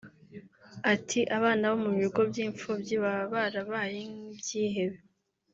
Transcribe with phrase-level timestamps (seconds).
[0.93, 4.99] Ati “Abana bo mu bigo b y’imfubyi baba barabaye nk’ibyihebe